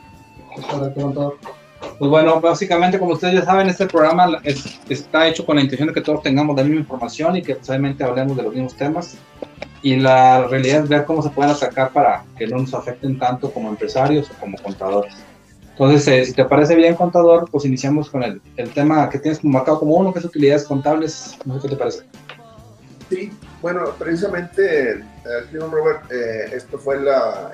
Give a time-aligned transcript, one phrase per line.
[1.98, 4.41] Pues bueno, básicamente como ustedes ya saben, este programa
[4.88, 8.04] está hecho con la intención de que todos tengamos la misma información y que precisamente
[8.04, 9.16] hablemos de los mismos temas.
[9.82, 13.50] Y la realidad es ver cómo se pueden atacar para que no nos afecten tanto
[13.50, 15.14] como empresarios o como contadores.
[15.70, 19.44] Entonces, eh, si te parece bien, contador, pues iniciamos con el, el tema que tienes
[19.44, 21.36] marcado como uno, que es utilidades contables.
[21.44, 22.02] No sé qué te parece.
[23.10, 23.30] Sí,
[23.60, 25.04] bueno, precisamente,
[25.42, 27.52] aquí, don Robert, eh, esto fue la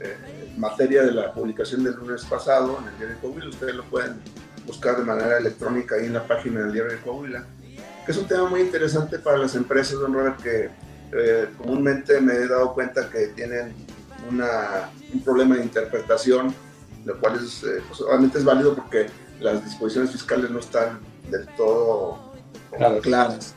[0.00, 0.16] eh,
[0.56, 3.48] materia de la publicación del lunes pasado en el diario de Coahuila.
[3.48, 4.20] Ustedes lo pueden
[4.66, 7.44] buscar de manera electrónica ahí en la página del diario de Coahuila,
[8.04, 10.70] que es un tema muy interesante para las empresas, don Robert, que
[11.58, 13.74] comúnmente me he dado cuenta que tienen
[14.30, 16.54] una, un problema de interpretación
[17.04, 19.06] lo cual es, eh, pues, obviamente es válido porque
[19.40, 22.32] las disposiciones fiscales no están del todo
[23.02, 23.54] claras.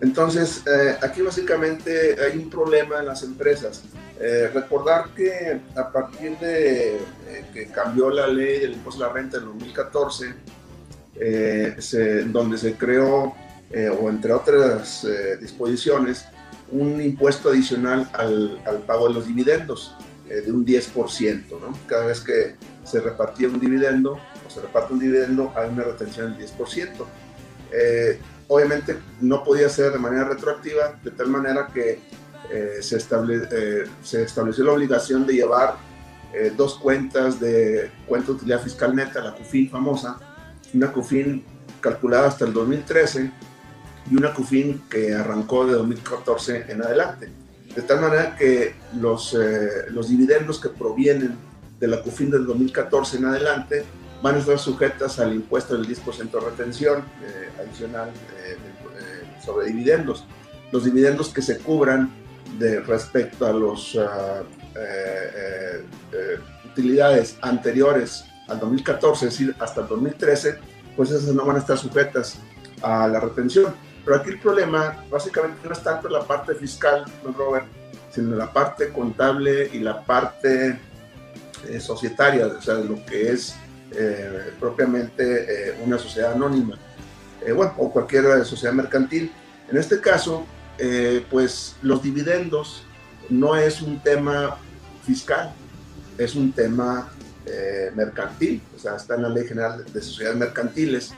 [0.00, 3.82] Entonces, eh, aquí básicamente hay un problema en las empresas.
[4.20, 6.98] Eh, recordar que a partir de
[7.52, 10.34] que cambió la ley del impuesto a la renta en 2014,
[12.26, 13.34] donde se creó,
[14.00, 15.06] o entre otras
[15.40, 16.26] disposiciones,
[16.70, 19.94] un impuesto adicional al, pago de los dividendos.
[20.30, 21.72] Eh, de un 10%, ¿no?
[21.86, 22.54] Cada vez que
[22.84, 27.06] se repartía un dividendo o se reparte un dividendo hay una retención del 10%.
[28.48, 32.00] Eh, obviamente no podía ser de manera retroactiva, de tal manera que
[32.50, 35.76] eh, se, se, estableció la obligación de llevar
[36.56, 40.18] dos cuentas de cuenta de utilidad fiscal neta, la CUFIN famosa,
[40.74, 41.42] una CUFIN
[41.80, 43.32] calculada hasta el 2013
[44.10, 47.28] y una CUFIN que arrancó de 2014 en adelante.
[47.74, 51.36] De tal manera que los, eh, los dividendos que provienen
[51.78, 53.84] de la CUFIN del 2014 en adelante
[54.22, 58.10] van a estar sujetas al impuesto del 10% de retención eh, adicional
[58.44, 58.56] eh,
[59.44, 60.24] sobre dividendos.
[60.72, 62.10] Los dividendos que se cubran
[62.58, 64.42] de respecto a las ah,
[66.64, 70.58] utilidades anteriores al 2014, es decir, hasta el 2013,
[70.96, 72.38] pues esas no van a estar sujetas
[72.82, 73.74] a la retención.
[74.04, 77.66] Pero aquí el problema básicamente no es tanto la parte fiscal, don Robert,
[78.10, 80.78] sino la parte contable y la parte
[81.68, 83.54] eh, societaria, o sea, lo que es
[83.92, 86.78] eh, propiamente eh, una sociedad anónima,
[87.54, 89.32] bueno, o cualquier sociedad mercantil.
[89.70, 90.44] En este caso,
[91.30, 92.84] pues los dividendos
[93.30, 94.58] no es un tema
[95.04, 95.52] fiscal,
[96.18, 97.10] es un tema
[97.94, 101.14] mercantil, o sea, está en la Ley General de Sociedades Mercantiles,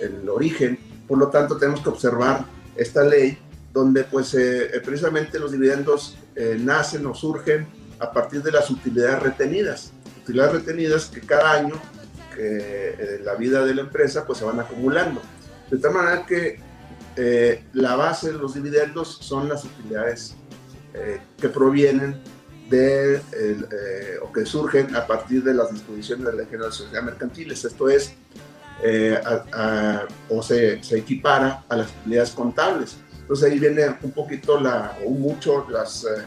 [0.00, 2.44] el origen, por lo tanto, tenemos que observar
[2.76, 3.38] esta ley
[3.72, 7.66] donde pues eh, eh, precisamente los dividendos eh, nacen o surgen
[7.98, 9.92] a partir de las utilidades retenidas.
[10.22, 11.74] Utilidades retenidas que cada año
[12.38, 15.20] que la vida de la empresa pues se van acumulando.
[15.70, 16.60] De tal manera que
[17.72, 20.36] la base de los dividendos son las utilidades
[21.36, 22.22] que provienen
[22.68, 27.64] de, eh, o que surgen a partir de las disposiciones de la General de Mercantiles.
[27.64, 28.14] Esto es,
[28.82, 29.18] eh,
[30.28, 32.96] o se, se, equipara a las utilidades contables.
[33.20, 36.24] Entonces ahí viene un poquito, la, o mucho las, eh,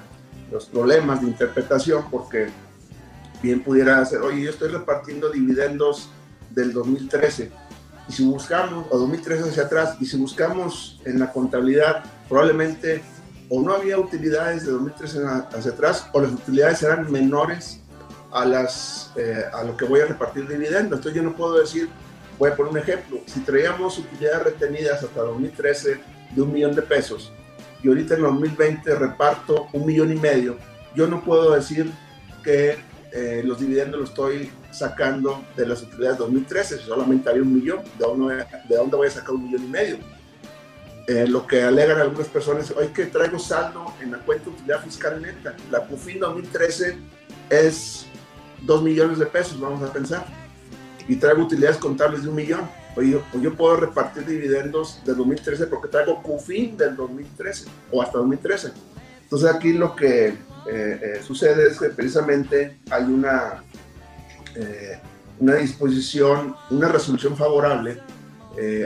[0.51, 2.47] los problemas de interpretación, porque
[3.41, 6.09] bien pudiera ser, oye, yo estoy repartiendo dividendos
[6.49, 7.51] del 2013,
[8.07, 13.01] y si buscamos, o 2013 hacia atrás, y si buscamos en la contabilidad, probablemente
[13.49, 15.19] o no había utilidades de 2013
[15.53, 17.81] hacia atrás, o las utilidades eran menores
[18.31, 20.99] a, las, eh, a lo que voy a repartir dividendos.
[20.99, 21.89] Entonces yo no puedo decir,
[22.39, 25.99] voy a poner un ejemplo, si traíamos utilidades retenidas hasta 2013
[26.31, 27.33] de un millón de pesos,
[27.83, 30.57] y ahorita en 2020 reparto un millón y medio,
[30.95, 31.91] yo no puedo decir
[32.43, 32.77] que
[33.11, 37.79] eh, los dividendos los estoy sacando de las utilidades de 2013, solamente había un millón,
[37.97, 38.35] ¿de dónde,
[38.69, 39.97] de dónde voy a sacar un millón y medio?
[41.07, 44.81] Eh, lo que alegan algunas personas, hoy que traigo saldo en la cuenta de utilidad
[44.81, 46.97] fiscal neta, la CUFIN 2013
[47.49, 48.05] es
[48.61, 50.25] 2 millones de pesos, vamos a pensar,
[51.07, 52.69] y traigo utilidades contables de un millón.
[52.95, 58.19] Oye, yo, yo puedo repartir dividendos del 2013 porque traigo CUFIN del 2013 o hasta
[58.19, 58.71] 2013.
[59.23, 60.35] Entonces aquí lo que
[60.67, 63.63] eh, eh, sucede es que precisamente hay una,
[65.39, 67.99] una disposición, una resolución favorable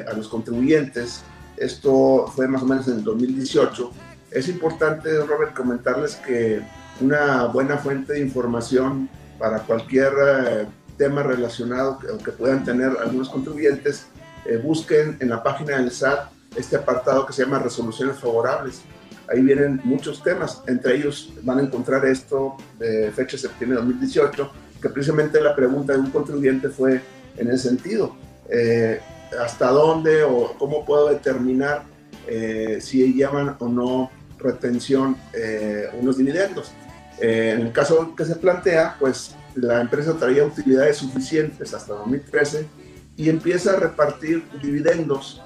[0.07, 1.23] a los contribuyentes
[1.57, 3.91] esto fue más o menos en el 2018.
[4.31, 6.61] Es importante, Robert, comentarles que
[6.99, 10.67] una buena fuente de información para cualquier eh,
[10.97, 14.07] tema relacionado que, puedan tener algunos contribuyentes,
[14.45, 18.81] eh, busquen en la página del SAT este apartado que se llama resoluciones favorables.
[19.27, 23.85] Ahí vienen muchos temas, entre ellos van a encontrar esto de fecha de septiembre de
[23.85, 24.51] 2018,
[24.81, 27.01] que precisamente la pregunta de un contribuyente fue
[27.37, 28.15] en ese sentido.
[28.49, 28.99] Eh,
[29.39, 31.83] hasta dónde o cómo puedo determinar
[32.27, 36.71] eh, si llaman o no retención eh, unos dividendos.
[37.19, 42.67] En el caso que se plantea, pues la empresa traía utilidades suficientes hasta 2013
[43.15, 45.41] y empieza a repartir dividendos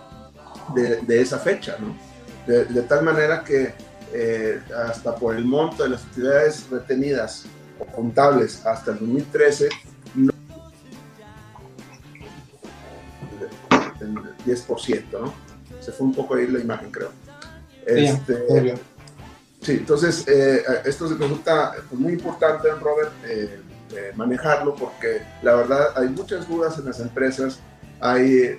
[0.74, 1.96] de, esa fecha, ¿no?
[2.50, 3.74] De, de, tal manera que
[4.88, 7.46] hasta por el monto de las utilidades retenidas
[7.78, 9.69] o contables hasta el 2013
[14.46, 15.34] 10%, ¿no?
[15.80, 17.12] Se fue un poco ahí la imagen, creo.
[17.86, 18.78] Este,
[19.62, 23.60] sí, entonces eh, esto se resulta pues, muy importante, Robert, eh,
[23.95, 27.60] eh, manejarlo porque la verdad hay muchas dudas en las empresas.
[28.01, 28.57] Hay,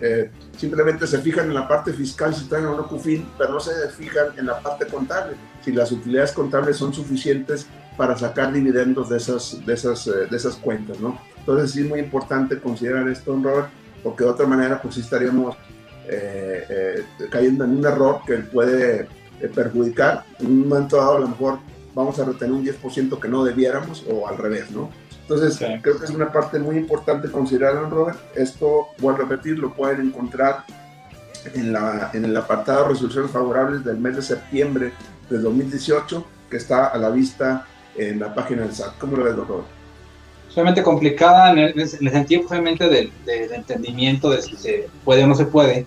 [0.57, 3.89] simplemente se fijan en la parte fiscal si están en una CUFIN, pero no se
[3.89, 5.35] fijan en la parte contable,
[5.65, 7.67] si las utilidades contables son suficientes
[7.97, 11.19] para sacar dividendos de esas, de esas, de esas cuentas, ¿no?
[11.39, 13.69] Entonces sí es muy importante considerar esto, Robert,
[14.03, 15.57] porque de otra manera pues sí estaríamos
[16.07, 19.07] eh, eh, cayendo en un error que puede
[19.41, 20.25] eh, perjudicar.
[20.39, 21.59] En un momento dado a lo mejor
[21.95, 24.91] vamos a retener un 10% que no debiéramos o al revés, ¿no?
[25.31, 28.19] Entonces creo que es una parte muy importante considerar, Robert.
[28.35, 30.65] Esto, voy a repetir, lo pueden encontrar
[31.55, 34.93] en, la, en el apartado de resoluciones favorables del mes de septiembre
[35.29, 37.65] de 2018, que está a la vista
[37.97, 38.99] en la página del SAT.
[38.99, 39.67] ¿Cómo lo ves, Robert?
[40.49, 43.12] solamente complicada en el, sentido obviamente del,
[43.53, 45.87] entendimiento de si se puede o no se puede.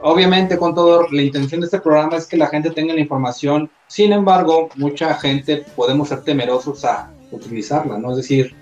[0.00, 3.70] Obviamente con todo, la intención de este programa es que la gente tenga la información,
[3.86, 8.10] sin embargo, mucha gente podemos ser temerosos a utilizarla, ¿no?
[8.10, 8.54] Es decir,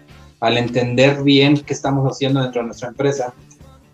[0.43, 3.33] al entender bien qué estamos haciendo dentro de nuestra empresa.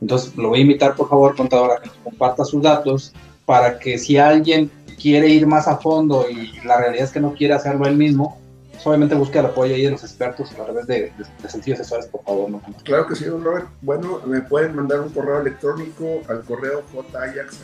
[0.00, 3.12] Entonces, lo voy a invitar, por favor, contador, a que comparta sus datos
[3.45, 7.35] para que si alguien quiere ir más a fondo y la realidad es que no
[7.35, 8.40] quiere hacerlo él mismo,
[8.83, 11.12] obviamente busque el apoyo ahí de los expertos a través de,
[11.43, 12.49] de, sencillos asesores, por favor.
[12.83, 13.67] Claro que sí, don Robert.
[13.83, 17.59] Bueno, me pueden mandar un correo electrónico al correo jayax.com.mx.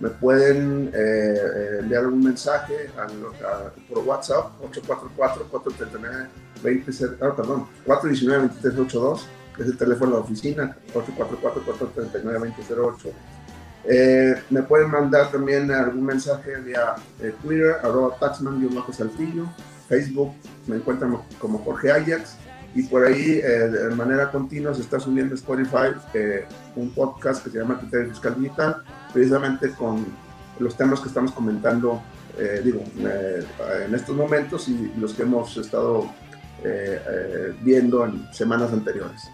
[0.00, 2.90] Me pueden eh, eh, enviar un mensaje
[3.88, 4.50] por WhatsApp
[6.60, 9.20] 844-439-20, ah, perdón, 419-2382,
[9.56, 13.12] que es el teléfono de la oficina, 844-439-2008
[13.88, 16.96] eh, me pueden mandar también algún mensaje vía
[17.40, 19.46] Twitter, arroba taxman-saltillo,
[19.88, 20.32] Facebook,
[20.66, 22.36] me encuentran como Jorge Ajax,
[22.74, 25.94] y por ahí eh, de manera continua se está subiendo Spotify
[26.74, 28.76] un podcast que se llama Criterio Fiscal Digital,
[29.12, 30.04] precisamente con
[30.58, 32.02] los temas que estamos comentando,
[32.64, 36.06] digo, en estos momentos y los que hemos estado
[37.62, 39.30] viendo en semanas anteriores.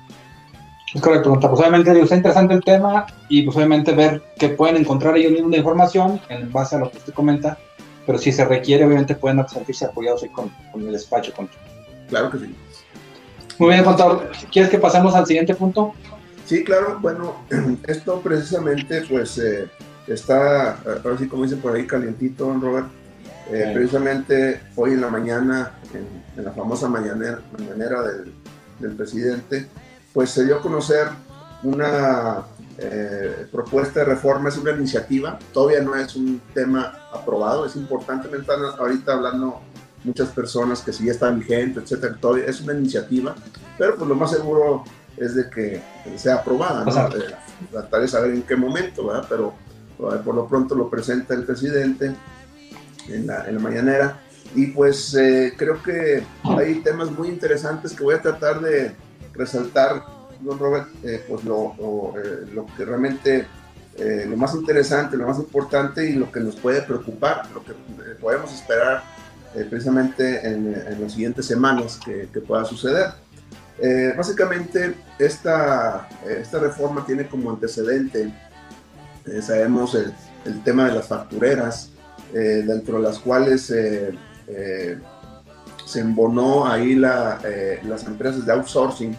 [0.95, 5.17] Es correcto, pues obviamente está interesante el tema y pues obviamente ver qué pueden encontrar
[5.17, 7.57] ellos mismos de información en base a lo que usted comenta,
[8.05, 11.33] pero si se requiere obviamente pueden sentirse apoyados con, con el despacho.
[11.33, 11.49] Con...
[12.09, 12.55] Claro que sí.
[13.63, 15.95] Muy bien, contador, ¿quieres que pasemos al siguiente punto?
[16.47, 17.37] Sí, claro, bueno,
[17.87, 19.71] esto precisamente pues eh,
[20.09, 22.89] está, ahora sí como dicen por ahí, calientito, Robert,
[23.53, 28.33] Eh, precisamente hoy en la mañana, en, la famosa mañanera, mañanera del,
[28.81, 29.69] del, presidente,
[30.13, 31.07] pues se dio a conocer
[31.63, 32.43] una
[32.79, 38.29] eh, propuesta de reforma, es una iniciativa, todavía no es un tema aprobado, es importante,
[38.29, 39.61] me están ahorita hablando
[40.05, 43.35] muchas personas que si ya está vigente, etcétera, todavía es una iniciativa,
[43.79, 44.85] pero pues lo más seguro
[45.17, 45.81] es de que
[46.17, 47.17] sea aprobada, ¿no?
[47.17, 47.35] Eh,
[47.71, 49.27] tratar de saber en qué momento, ¿verdad?
[49.29, 49.55] Pero
[49.97, 52.15] por lo pronto lo presenta el presidente
[53.09, 54.21] en la, en la mañanera.
[54.55, 58.95] Y pues eh, creo que hay temas muy interesantes que voy a tratar de
[59.33, 60.05] resaltar,
[60.41, 61.75] don Robert, eh, pues lo,
[62.23, 63.47] eh, lo, que realmente,
[64.27, 67.73] lo más interesante, lo más importante y lo que nos puede preocupar, lo que
[68.21, 69.03] podemos esperar
[69.69, 73.11] precisamente en, en, las siguientes semanas que, que pueda suceder.
[74.17, 78.33] básicamente, esta, esta reforma tiene como antecedente,
[79.41, 80.13] sabemos, el,
[80.45, 81.91] el tema de las factureras,
[82.33, 84.11] eh, dentro de las cuales eh,
[84.47, 84.99] eh,
[85.85, 87.39] se embonó ahí la,
[87.85, 89.17] las empresas de outsourcing,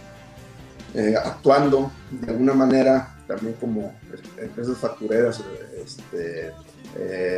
[1.24, 3.94] actuando de alguna manera también como
[4.38, 5.44] empresas factureras,
[5.84, 6.52] este,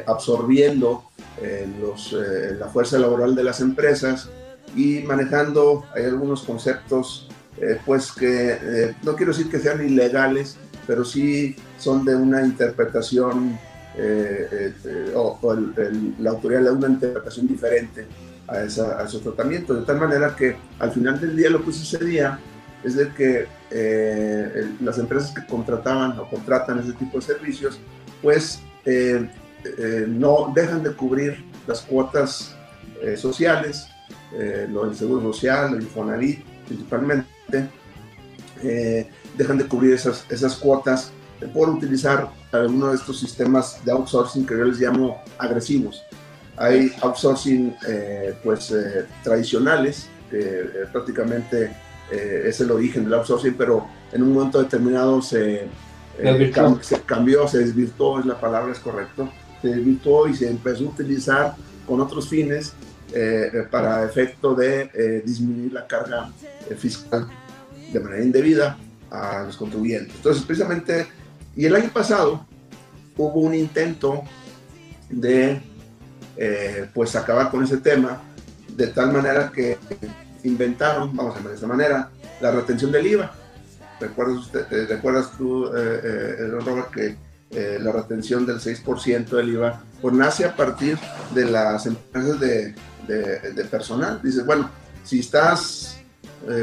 [0.05, 1.05] absorbiendo
[1.79, 2.13] los,
[2.59, 4.29] la fuerza laboral de las empresas
[4.75, 7.29] y manejando hay algunos conceptos
[7.85, 13.57] pues que no quiero decir que sean ilegales, pero sí son de una interpretación
[13.97, 15.39] eh, eh, o,
[16.19, 18.05] la autoridad le da una interpretación diferente
[18.47, 21.71] a, esa, a esos tratamientos, de tal manera que al final del día lo que
[21.71, 22.37] sucedía
[22.83, 27.79] es de que eh, las empresas que contrataban o contratan ese tipo de servicios,
[28.21, 28.59] pues
[30.07, 32.55] no dejan de cubrir las cuotas
[33.17, 33.87] sociales,
[34.69, 37.69] lo del Seguro Social, el Infonavit principalmente,
[39.37, 41.11] dejan de cubrir esas, esas cuotas
[41.53, 46.03] por utilizar alguno de estos sistemas de outsourcing que yo les llamo agresivos.
[46.57, 51.75] Hay outsourcing eh, pues, eh, tradicionales, que eh, prácticamente
[52.11, 55.67] es el origen del outsourcing, pero en un momento determinado se,
[56.81, 59.27] se cambió, se desvirtuó, es la palabra, es correcto,
[59.69, 61.55] se desvirtuó y se empezó a utilizar
[61.87, 62.73] con otros fines
[63.71, 66.31] para efecto de disminuir la carga
[66.77, 67.29] fiscal
[67.93, 68.77] de manera indebida
[69.09, 70.15] a los contribuyentes.
[70.15, 71.07] Entonces, precisamente
[71.55, 72.45] y el año pasado
[73.17, 74.23] hubo un intento
[75.09, 75.61] de
[76.35, 78.21] eh, pues acabar con ese tema
[78.67, 79.77] de tal manera que
[80.43, 82.09] inventaron, vamos a ver de esta manera,
[82.41, 83.31] la retención del IVA.
[84.01, 87.15] ¿Recuerdas, eh, ¿recuerdas tú, eh, Robert, que
[87.55, 90.97] la retención del 6% del IVA pues nace a partir
[91.33, 92.75] de las empresas de,
[93.07, 94.19] de, personal?
[94.21, 94.69] Dice, bueno,
[95.03, 95.97] si estás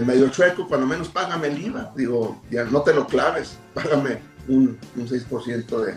[0.04, 1.92] medio chueco, cuando menos págame el IVA.
[1.96, 4.18] Digo, ya no te lo claves, págame
[4.48, 5.94] un, 6% de,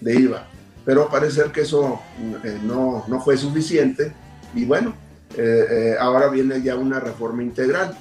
[0.00, 0.46] de, IVA.
[0.84, 2.00] Pero parece ser que eso
[2.44, 4.12] eh, no, no, fue suficiente
[4.54, 4.94] y bueno,
[5.36, 7.96] eh, eh, ahora viene ya una reforma integral.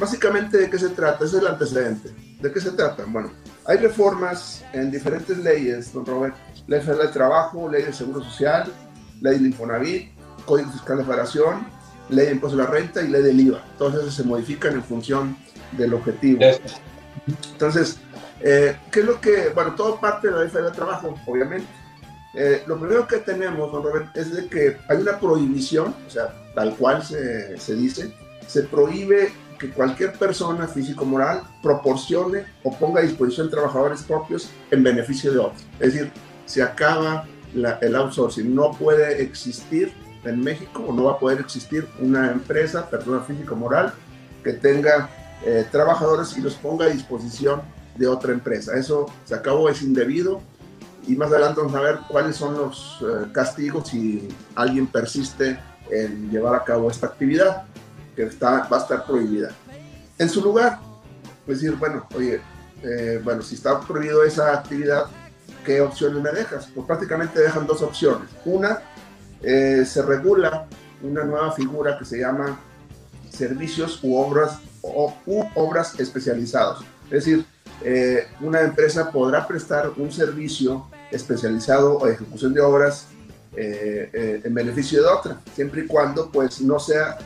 [0.00, 1.24] básicamente, ¿de qué se trata?
[1.24, 2.10] Ese es el antecedente.
[2.40, 3.04] ¿De qué se trata?
[3.06, 3.32] Bueno,
[3.64, 6.34] hay reformas en diferentes leyes, don Robert.
[6.66, 8.70] Ley Federal de Trabajo, Ley de Seguro Social,
[9.20, 10.10] Ley de Infonavit,
[10.44, 11.66] Código Fiscal de Federación,
[12.10, 13.64] Ley de Impuesto a la Renta y Ley del IVA.
[13.78, 15.36] Todas esas se modifican en función
[15.72, 16.40] del objetivo.
[17.52, 17.98] Entonces,
[18.40, 21.66] eh, ¿Qué es lo que, bueno, todo parte de la ley federal de trabajo, obviamente.
[22.34, 26.34] Eh, lo primero que tenemos, don Robert, es de que hay una prohibición, o sea,
[26.54, 28.12] tal cual se, se dice,
[28.46, 35.32] se prohíbe que cualquier persona físico-moral proporcione o ponga a disposición trabajadores propios en beneficio
[35.32, 35.62] de otros.
[35.80, 36.12] Es decir,
[36.46, 38.54] se acaba la, el outsourcing.
[38.54, 39.92] No puede existir
[40.24, 43.92] en México o no va a poder existir una empresa, persona físico-moral,
[44.42, 45.10] que tenga
[45.44, 47.62] eh, trabajadores y los ponga a disposición
[47.96, 48.76] de otra empresa.
[48.76, 50.40] Eso se acabó, es indebido
[51.06, 55.58] y más adelante vamos a ver cuáles son los eh, castigos si alguien persiste
[55.90, 57.64] en llevar a cabo esta actividad
[58.18, 59.52] que está, va a estar prohibida.
[60.18, 60.80] En su lugar,
[61.46, 62.40] pues decir, bueno, oye,
[62.82, 65.04] eh, bueno, si está prohibido esa actividad,
[65.64, 66.68] ¿qué opciones me dejas?
[66.74, 68.28] Pues prácticamente dejan dos opciones.
[68.44, 68.80] Una,
[69.40, 70.66] eh, se regula
[71.00, 72.58] una nueva figura que se llama
[73.30, 76.84] servicios u obras, o, u obras especializados.
[77.04, 77.46] Es decir,
[77.84, 83.06] eh, una empresa podrá prestar un servicio especializado o ejecución de obras
[83.54, 87.16] eh, en beneficio de otra, siempre y cuando pues no sea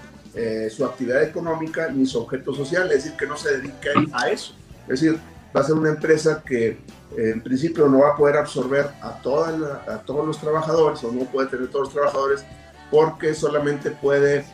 [0.71, 4.55] su actividad económica ni su objeto social, es decir, que no se dedique a eso.
[4.83, 5.19] Es decir,
[5.55, 6.79] va a ser una empresa que
[7.17, 11.49] en principio no va a poder absorber a, a todos los trabajadores o no puede
[11.49, 12.45] tener todos los trabajadores
[12.91, 14.45] porque solamente puede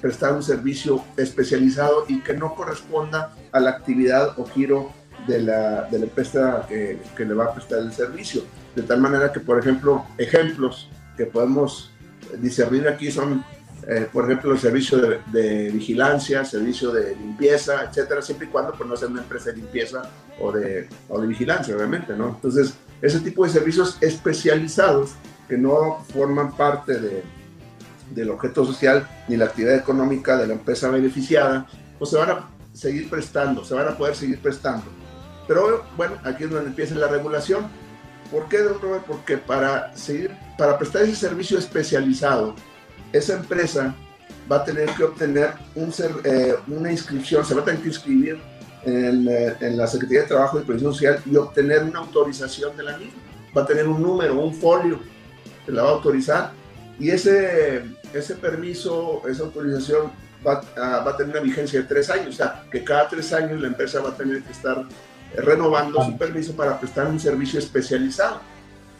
[0.00, 4.90] prestar un servicio especializado y que no corresponda a la actividad o giro
[5.26, 8.42] de la, de la empresa que, que, le va a prestar el servicio.
[8.74, 11.90] De tal manera que, por ejemplo, ejemplos que podemos
[12.38, 13.44] discernir aquí son,
[13.90, 18.86] eh, por ejemplo, el servicio de, vigilancia, servicio de limpieza, etcétera, siempre y cuando pues,
[18.86, 20.02] no sea una empresa de limpieza
[20.38, 22.28] o de, o de vigilancia, obviamente, ¿no?
[22.28, 25.12] Entonces, ese tipo de servicios especializados
[25.48, 27.22] que no forman parte de,
[28.10, 31.66] del objeto social ni la actividad económica de la empresa beneficiada,
[31.98, 34.84] pues se van a seguir prestando, se van a poder seguir prestando.
[35.46, 37.66] Pero bueno, aquí es donde empieza la regulación.
[38.30, 39.04] ¿Por qué, don Robert?
[39.06, 42.54] Porque para, seguir, para prestar ese servicio especializado,
[43.12, 43.94] esa empresa
[44.50, 45.92] va a tener que obtener un,
[46.24, 48.38] eh, una inscripción, se va a tener que inscribir
[48.84, 52.82] en, eh, en, la Secretaría de Trabajo y Previsión Social y obtener una autorización de
[52.82, 53.20] la misma.
[53.56, 55.00] Va a tener un número, un folio
[55.66, 56.52] que la va a autorizar
[56.98, 60.10] y ese, ese permiso, esa autorización
[60.46, 63.32] va, a, va a tener una vigencia de tres años, o sea, que cada tres
[63.32, 64.84] años la empresa va a tener que estar
[65.36, 68.40] renovando su permiso para prestar un servicio especializado.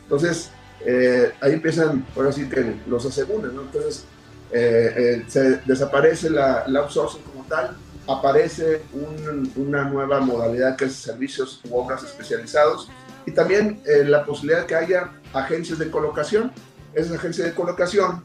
[0.02, 0.50] Entonces,
[0.84, 3.62] eh, ahí empiezan, por decir que los aseguran, ¿no?
[3.62, 4.04] Entonces,
[4.52, 10.86] eh, eh, se desaparece la, la, outsourcing como tal, aparece un, una nueva modalidad que
[10.86, 12.88] es servicios u obras especializados
[13.26, 16.50] y también la posibilidad que haya agencias de colocación.
[16.94, 18.24] Esas agencias de colocación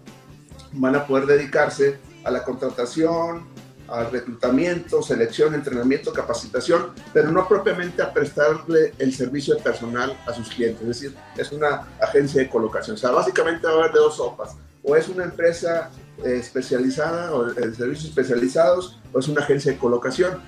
[0.72, 3.46] van a poder dedicarse a la contratación,
[3.94, 10.34] al reclutamiento, selección, entrenamiento, capacitación, pero no propiamente a prestarle el servicio de personal a
[10.34, 10.82] sus clientes.
[10.82, 12.96] Es decir, es una agencia de colocación.
[12.96, 14.56] O sea, básicamente va a haber de dos sopas.
[14.82, 15.92] O es una empresa
[16.26, 20.42] eh, especializada o de servicios especializados o es una agencia de colocación.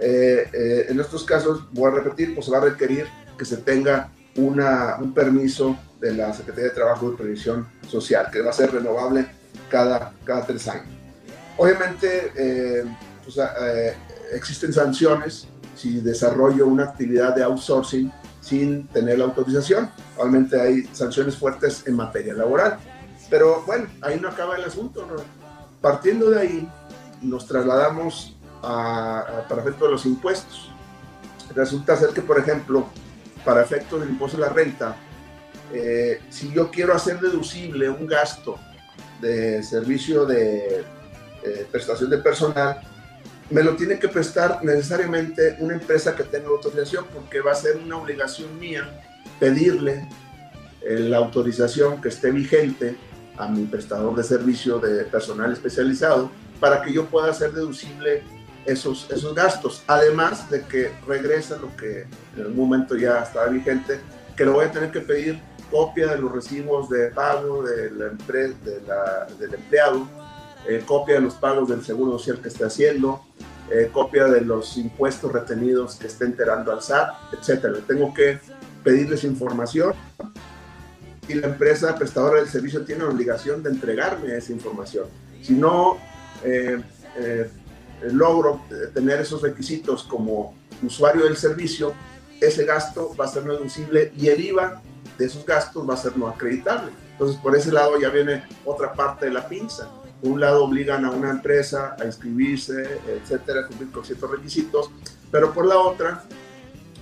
[0.00, 3.58] Eh, eh, en estos casos, voy a repetir, pues se va a requerir que se
[3.58, 8.70] tenga un permiso de la Secretaría de Trabajo y Previsión Social, que va a ser
[8.70, 9.26] renovable
[9.70, 10.95] cada, cada tres años.
[11.56, 12.84] Obviamente, eh,
[13.60, 13.96] eh,
[14.32, 19.90] existen sanciones si desarrollo una actividad de outsourcing sin tener la autorización.
[20.16, 22.78] Obviamente hay sanciones fuertes en materia laboral.
[23.28, 25.06] Pero bueno, ahí no acaba el asunto.
[25.80, 26.68] Partiendo de ahí,
[27.22, 30.70] nos trasladamos a, para efectos de los impuestos.
[31.54, 32.86] Resulta ser que, por ejemplo,
[33.44, 34.96] para efectos del impuesto de la renta,
[35.72, 38.58] eh, si yo quiero hacer deducible un gasto
[39.20, 40.84] de servicio de
[41.46, 42.80] eh, prestación de personal,
[43.50, 47.76] me lo tiene que prestar necesariamente una empresa que tenga autorización porque va a ser
[47.76, 49.00] una obligación mía
[49.38, 50.08] pedirle
[50.82, 52.96] eh, la autorización que esté vigente
[53.36, 58.22] a mi prestador de servicio de personal especializado para que yo pueda hacer deducible
[58.64, 59.84] esos, esos gastos.
[59.86, 62.02] Además de que regresa lo que
[62.36, 64.00] en el momento ya estaba vigente,
[64.36, 69.26] que lo voy a tener que pedir copia de los recibos de pago de la,
[69.38, 70.08] del empleado,
[70.68, 73.22] eh, copia de los pagos del seguro social que esté haciendo,
[73.70, 77.74] eh, copia de los impuestos retenidos que esté enterando al SAT, etcétera.
[77.86, 78.38] Tengo que
[78.84, 79.94] pedirles información
[81.28, 85.06] y la empresa prestadora del servicio tiene la obligación de entregarme esa información.
[85.42, 85.98] Si no
[86.44, 86.80] eh,
[88.12, 88.60] logro
[88.94, 91.92] tener esos requisitos como usuario del servicio,
[92.40, 94.82] ese gasto va a ser no deducible y el IVA
[95.18, 96.92] de esos gastos va a ser no acreditable.
[97.12, 99.88] Entonces, por ese lado ya viene otra parte de la pinza.
[100.20, 104.90] Por un lado, obligan a una empresa a inscribirse, etcétera, cumplir con ciertos requisitos,
[105.30, 106.24] pero por la otra,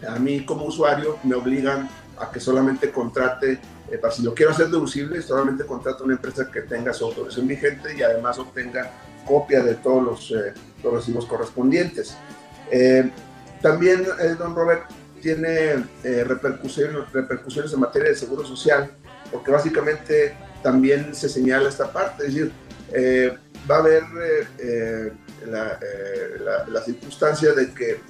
[0.09, 4.53] a mí como usuario me obligan a que solamente contrate, eh, para si lo quiero
[4.53, 8.91] hacer deducible, solamente contrate una empresa que tenga su autorización vigente y además obtenga
[9.27, 12.17] copia de todos los, eh, los recibos correspondientes.
[12.71, 13.11] Eh,
[13.61, 14.05] también,
[14.39, 14.85] don Robert,
[15.23, 18.91] tiene repercusiones, repercusiones en materia de seguro social,
[19.33, 22.53] porque básicamente también se señala esta parte, es decir,
[22.93, 23.37] eh,
[23.71, 25.13] va a haber eh, eh,
[26.69, 28.01] la, circunstancia de que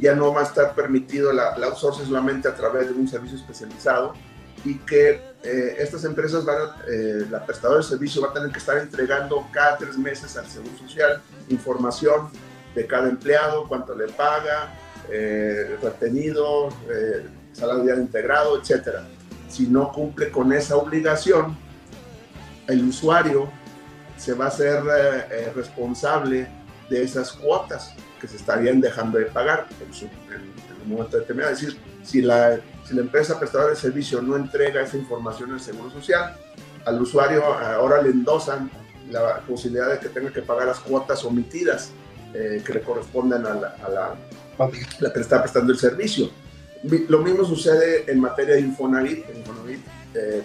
[0.00, 3.36] ya no va a estar permitido la, la outsourcing solamente a través de un servicio
[3.36, 4.14] especializado
[4.64, 5.20] y que
[5.76, 6.76] estas empresas van a,
[7.28, 10.78] la prestadora de servicio va a tener que estar entregando cada tres meses al Seguro
[10.78, 12.30] Social información
[12.76, 14.72] de cada empleado, cuánto le paga,
[15.82, 16.68] retenido,
[17.52, 19.04] salario integrado, etcétera.
[19.48, 21.56] Si no cumple con esa obligación,
[22.68, 23.50] el usuario
[24.22, 26.46] se va a ser eh, eh, responsable
[26.88, 30.08] de esas cuotas que se estarían dejando de pagar en,
[30.84, 31.52] un momento determinado.
[31.52, 35.60] Es decir, si la, si la empresa prestadora de servicio no entrega esa información al
[35.60, 36.36] Seguro Social,
[36.84, 38.70] al usuario ahora le endosan
[39.10, 41.90] la posibilidad de que tenga que pagar las cuotas omitidas
[42.32, 46.30] eh, que le corresponden a la, a la, que está prestando el servicio.
[47.08, 49.80] Lo mismo sucede en materia de Infonavit, Infonavit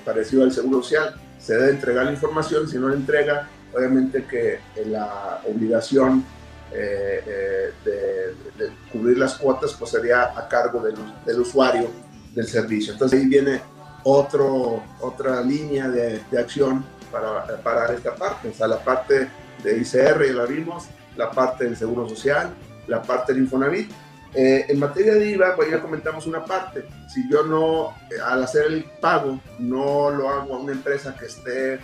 [0.04, 1.16] parecido al Seguro Social.
[1.38, 6.23] Se debe entregar la información, si no la entrega, obviamente que la obligación
[6.71, 11.89] eh, eh, de, cubrir las cuotas pues sería a cargo del, del, usuario
[12.34, 12.93] del servicio.
[12.93, 13.62] Entonces ahí viene
[14.03, 19.30] otro, otra línea de, de, acción para parar esta parte, o sea, la parte
[19.63, 22.53] de ICR, ya la vimos, la parte del Seguro Social,
[22.88, 23.91] la parte del Infonavit.
[24.34, 26.86] Eh, en materia de IVA, pues ya comentamos una parte.
[27.12, 31.25] Si yo no, eh, al hacer el pago, no lo hago a una empresa que
[31.25, 31.80] esté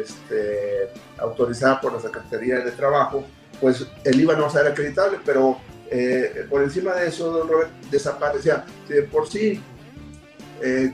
[0.00, 3.24] este, autorizada por la Secretaría de Trabajo,
[3.60, 5.58] pues el IVA no va a ser acreditable, pero
[5.90, 8.64] eh, por encima de eso, don Robert, desaparecía.
[8.88, 9.62] De por sí,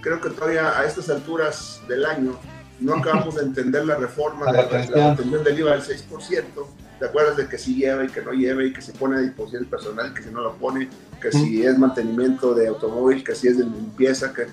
[0.00, 2.38] creo que todavía a estas alturas del año
[2.80, 5.44] no acabamos de entender la reforma de la retención.
[5.44, 6.44] del IVA del 6%,
[6.98, 9.20] ¿Te acuerdas de que sí lleva y que no lleva y que se pone a
[9.20, 10.88] disposición el personal que si no lo pone,
[11.22, 14.46] que si es mantenimiento de automóvil, que si es de limpieza, que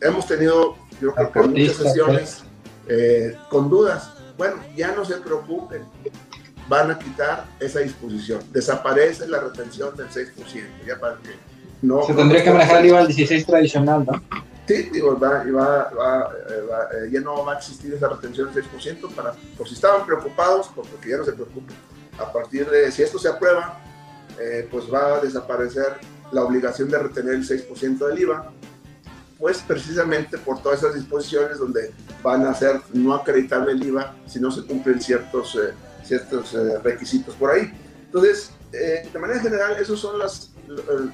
[0.00, 2.42] hemos tenido, yo creo que muchas sesiones
[2.90, 4.10] eh, con dudas.
[4.36, 5.82] Bueno, ya no se preocupen,
[6.68, 8.40] van a quitar esa disposición.
[8.52, 10.34] Desaparece la retención del 6%,
[10.86, 11.30] ya para que
[11.82, 12.02] no...
[12.02, 14.22] Se tendría que manejar el IVA al 16 tradicional, ¿no?
[14.66, 19.14] Sí, digo, va, va, va, eh, ya no va a existir esa retención del 6%
[19.14, 21.76] para, por si estaban preocupados, porque ya no se preocupen.
[22.18, 23.80] A partir de, si esto se aprueba,
[24.38, 25.98] eh, pues va a desaparecer
[26.32, 28.52] la obligación de retener el 6% del IVA,
[29.40, 34.38] pues precisamente por todas esas disposiciones donde van a ser no acreditable el IVA si
[34.38, 35.72] no se cumplen ciertos, eh,
[36.04, 36.52] ciertos
[36.84, 37.72] requisitos por ahí.
[38.04, 40.52] Entonces, de manera general, esas son las,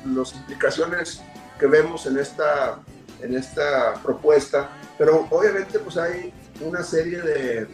[0.04, 1.22] las implicaciones
[1.58, 2.80] que vemos en esta
[3.20, 7.66] en esta propuesta, pero obviamente pues hay una serie de,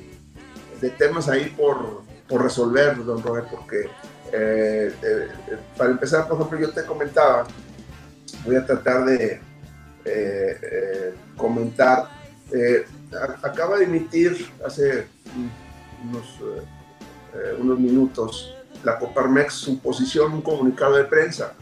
[0.81, 3.89] de temas ahí por, por, resolver, don Robert, porque
[4.33, 5.29] eh, eh,
[5.77, 7.47] para empezar, por ejemplo, yo te comentaba,
[8.45, 9.41] voy a tratar de
[10.05, 12.09] eh, comentar,
[13.43, 15.07] acaba de emitir hace
[16.05, 16.39] unos,
[17.59, 21.55] unos minutos la Coparmex su posición, un comunicado de prensa,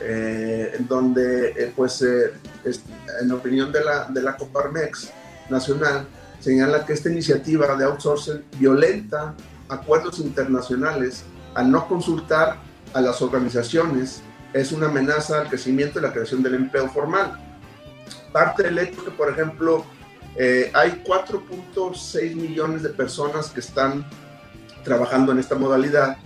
[0.00, 5.10] en donde pues en opinión de la, de la Coparmex
[5.50, 6.06] Nacional,
[6.40, 9.34] señala que esta iniciativa de outsourcing violenta
[9.68, 11.24] acuerdos internacionales
[11.54, 12.58] al no consultar
[12.92, 17.38] a las organizaciones, es una amenaza al crecimiento y la creación del empleo formal.
[18.32, 19.84] Parte del hecho que, por ejemplo,
[20.36, 24.06] eh, hay 4.6 millones de personas que están
[24.84, 26.18] trabajando en esta modalidad.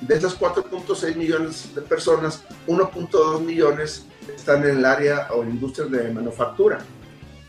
[0.00, 6.12] De esas 4.6 millones de personas, 1.2 millones están en el área o industrias de
[6.12, 6.80] manufactura.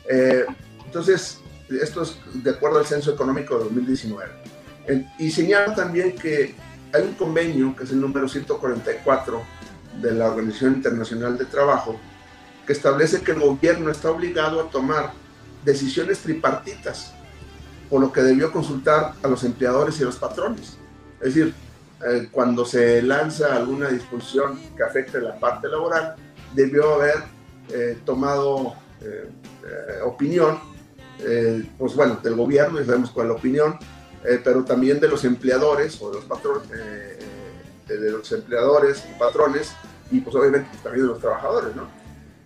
[0.09, 0.45] Eh,
[0.85, 4.31] entonces, esto es de acuerdo al Censo Económico de 2019.
[5.17, 6.55] y señala también que
[6.93, 9.41] hay un convenio, que es el número 144
[10.01, 11.99] de la Organización Internacional de Trabajo,
[12.65, 15.11] que establece que el gobierno está obligado a tomar
[15.63, 17.13] decisiones tripartitas,
[17.89, 20.77] por lo que debió consultar a los empleadores y los patrones.
[21.21, 21.53] Es decir,
[22.05, 26.15] eh, cuando se lanza alguna disposición que afecte la parte laboral,
[26.53, 27.15] debió haber
[27.69, 29.29] eh, tomado eh,
[29.65, 30.59] eh, opinión,
[31.77, 33.79] pues bueno, del gobierno, y sabemos cuál es la opinión,
[34.43, 36.69] pero también de los empleadores o de los patrones,
[37.87, 39.71] de los empleadores y patrones,
[40.11, 41.87] y pues obviamente también de los trabajadores, ¿no?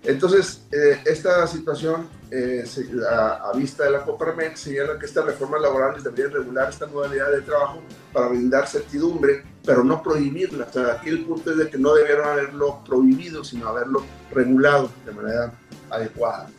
[0.03, 0.61] Entonces,
[1.05, 2.07] esta situación,
[3.09, 7.41] a, vista de la Coparmex, señala que estas reformas laborales deberían regular esta modalidad de
[7.41, 7.81] trabajo
[8.13, 10.65] para brindar certidumbre pero no prohibirla.
[10.69, 14.89] O sea, aquí el punto es de que no debieron haberlo prohibido, sino haberlo regulado
[15.05, 15.51] de manera
[15.89, 16.49] adecuada.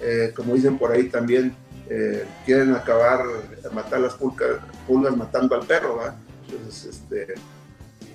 [0.00, 1.54] Eh, como dicen por ahí también,
[1.90, 3.26] eh, quieren acabar,
[3.70, 6.16] matar las pulgas, pulgas matando al perro, ¿verdad?
[6.48, 7.34] Entonces, este,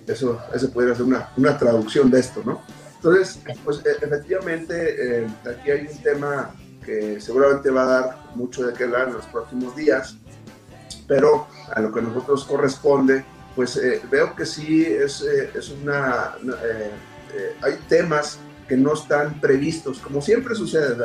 [0.07, 2.63] eso, eso podría ser una, una traducción de esto, ¿no?
[2.99, 8.65] Entonces, pues e, efectivamente, eh, aquí hay un tema que seguramente va a dar mucho
[8.65, 10.17] de qué hablar en los próximos días,
[11.07, 13.23] pero a lo que nosotros corresponde
[13.59, 16.35] pues eh, veo que sí es, eh, es una...
[16.63, 20.95] Eh, hay temas que no están previstos, como siempre sucede.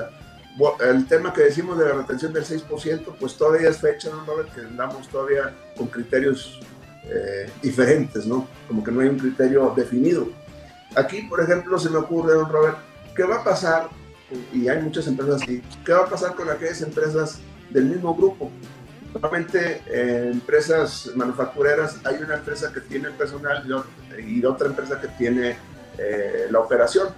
[0.80, 4.24] El tema que decimos de la retención del 6%, pues todavía es fecha, ¿no?
[4.54, 6.61] Que andamos todavía con criterios
[7.61, 8.46] diferentes, ¿no?
[8.68, 10.28] Como que no hay un criterio definido.
[10.96, 12.78] Aquí, por ejemplo, se me ocurre, don Robert,
[13.16, 13.88] ¿qué va a pasar?
[14.52, 15.62] Y hay muchas empresas así.
[15.85, 17.38] ¿Qué va a pasar con aquellas empresas
[17.70, 18.50] del mismo grupo?
[19.12, 23.64] Normalmente en empresas manufactureras hay una empresa que tiene el personal
[24.18, 25.57] y otra empresa que tiene
[25.98, 27.09] eh, la operación.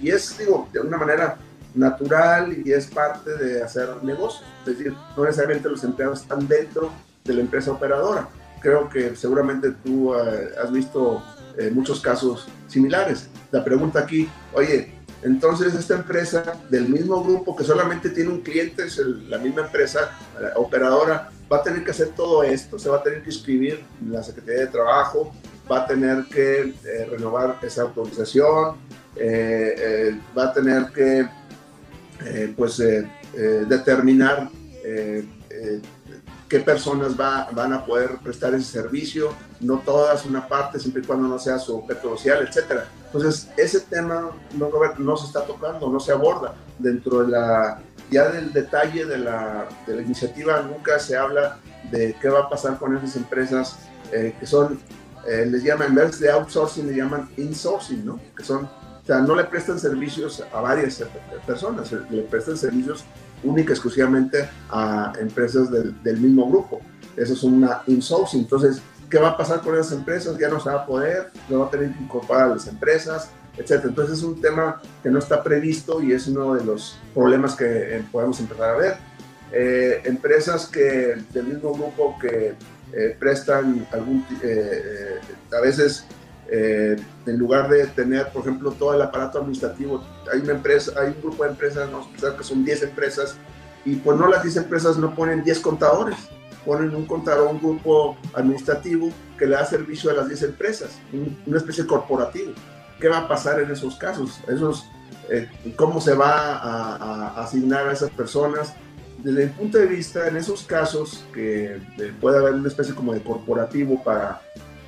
[0.00, 1.36] y es, digo, de una manera
[1.74, 4.44] natural y es parte de hacer negocios.
[4.66, 6.90] Es decir, no necesariamente los empleados están dentro
[7.24, 8.28] de la empresa operadora.
[8.60, 11.22] Creo que seguramente tú eh, has visto
[11.58, 13.28] eh, muchos casos similares.
[13.50, 18.84] La pregunta aquí, oye, entonces, esta empresa del mismo grupo que solamente tiene un cliente,
[18.84, 20.10] es la misma empresa
[20.56, 24.12] operadora, va a tener que hacer todo esto, se va a tener que inscribir en
[24.12, 25.32] la Secretaría de Trabajo,
[25.70, 28.76] va a tener que eh, renovar esa autorización,
[29.16, 31.26] eh, eh, va a tener que
[32.56, 32.82] pues,
[33.68, 34.48] determinar
[36.48, 39.30] qué personas va, van a poder prestar ese servicio,
[39.60, 42.86] no todas, una parte, siempre y cuando no sea su objeto social, etcétera.
[43.06, 47.80] Entonces, ese tema no, no se está tocando, no se aborda dentro de la,
[48.10, 51.58] ya del detalle de la, de la iniciativa, nunca se habla
[51.90, 53.78] de qué va a pasar con esas empresas
[54.12, 54.78] eh, que son,
[55.26, 58.20] eh, les llaman, en vez de outsourcing, le llaman insourcing, ¿no?
[58.36, 61.02] Que son, o sea, no le prestan servicios a varias
[61.46, 63.04] personas, le prestan servicios
[63.42, 66.80] única exclusivamente a empresas del, del, mismo grupo.
[67.16, 68.40] Eso es una insourcing.
[68.40, 70.38] Entonces, ¿qué va a pasar con esas empresas?
[70.38, 73.30] Ya no se va a poder, no va a tener que incorporar a las empresas,
[73.56, 73.84] etc.
[73.84, 77.96] Entonces, es un tema que no está previsto y es uno de los problemas que
[77.96, 78.96] eh, podemos empezar a ver.
[79.52, 82.54] Eh, empresas que del mismo grupo que
[82.92, 84.24] eh, prestan algún,
[85.52, 86.06] a veces
[87.26, 91.20] en lugar de tener, por ejemplo, todo el aparato administrativo, hay una empresa, hay un
[91.20, 93.36] grupo de empresas, a pensar que son 10 empresas,
[93.84, 96.16] y pues no las 10 empresas no ponen 10 contadores,
[96.64, 100.98] ponen un contador, un grupo administrativo que le da servicio a las 10 empresas,
[101.46, 102.52] una especie corporativo.
[103.00, 104.40] ¿Qué va a pasar en esos casos?
[104.48, 104.86] Esos,
[105.28, 108.74] eh, ¿Cómo se va a, asignar a esas personas?
[109.18, 113.12] Desde el punto de vista, en esos casos que eh, puede haber una especie como
[113.12, 114.40] de corporativo para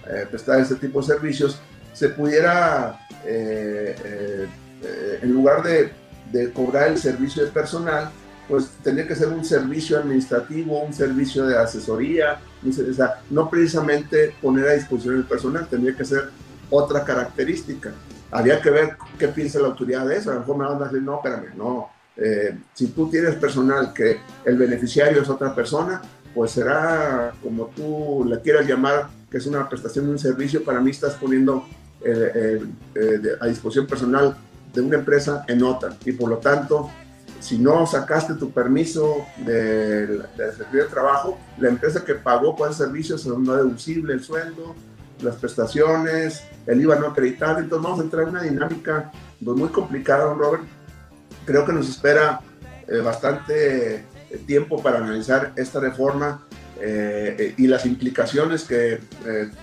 [0.09, 1.61] eh, prestar este tipo de servicios,
[1.97, 4.47] se pudiera, eh, eh,
[4.83, 5.91] eh, en lugar de,
[6.31, 8.11] de, cobrar el servicio de personal,
[8.47, 12.39] pues tendría que ser un servicio administrativo, un servicio de asesoría,
[12.69, 16.29] o sea, no precisamente poner a disposición el personal, tendría que ser
[16.69, 17.93] otra característica.
[18.31, 20.31] Habría que ver qué piensa la autoridad de eso.
[20.31, 21.89] A lo mejor me van a decir, no, espérame, no.
[22.75, 26.03] si tú tienes personal que el beneficiario es otra persona,
[26.35, 30.81] pues será como tú le quieras llamar, que es una prestación de un servicio, para
[30.81, 31.67] mí estás poniendo
[32.05, 32.63] eh,
[32.95, 34.37] eh, a disposición personal
[34.73, 35.97] de una empresa en otra.
[36.05, 36.91] Y por lo tanto,
[37.41, 42.75] si no sacaste tu permiso de, de, de trabajo, la empresa que pagó por el
[42.75, 44.75] servicio se no deducible el sueldo,
[45.23, 47.59] las prestaciones, el IVA no acreditado.
[47.59, 49.11] Entonces vamos a entrar en una dinámica
[49.45, 50.65] pues, muy complicada, don Robert.
[51.45, 52.41] Creo que nos espera
[52.87, 54.05] eh, bastante
[54.47, 56.46] tiempo para analizar esta reforma
[57.57, 59.01] y las implicaciones que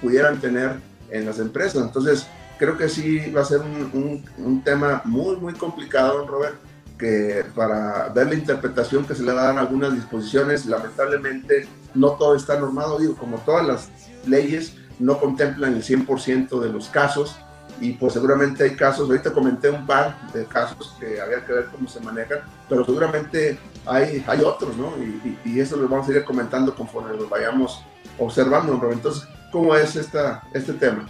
[0.02, 0.78] pudieran tener
[1.12, 1.84] en las empresas.
[1.84, 6.56] Entonces, creo que sí va a ser un, un, tema muy, muy complicado, Robert,
[6.98, 12.36] que para ver la interpretación que se le dar a algunas disposiciones, lamentablemente no todo
[12.36, 13.90] está normado, digo, como todas las
[14.26, 17.36] leyes, no contemplan el 100% de los casos
[17.82, 21.66] y pues seguramente hay casos, ahorita comenté un par de casos que había que ver
[21.66, 24.92] cómo se manejan, pero seguramente hay, hay otros, ¿no?
[24.98, 27.84] Y, y, eso lo vamos a ir comentando conforme los vayamos
[28.18, 28.98] observando, Robert.
[28.98, 31.08] Entonces, ¿Cómo es esta, este tema?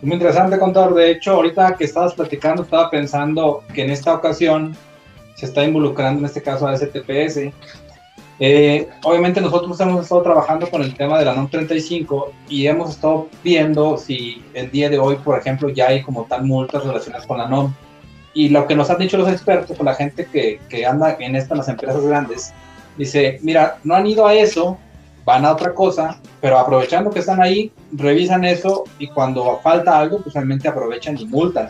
[0.00, 0.94] Muy interesante, contador.
[0.94, 4.76] De hecho, ahorita que estabas platicando, estaba pensando que en esta ocasión
[5.34, 7.52] se está involucrando, en este caso, a STPS.
[8.38, 12.90] Eh, obviamente nosotros hemos estado trabajando con el tema de la NOM 35 y hemos
[12.90, 17.26] estado viendo si el día de hoy, por ejemplo, ya hay como tal multas relacionadas
[17.26, 17.74] con la NOM.
[18.36, 21.34] Y lo que nos han dicho los expertos, con la gente que, que anda en
[21.34, 22.52] estas las empresas grandes,
[22.98, 24.78] dice, mira, no han ido a eso
[25.26, 30.20] van a otra cosa, pero aprovechando que están ahí, revisan eso y cuando falta algo,
[30.20, 31.68] pues realmente aprovechan y multan.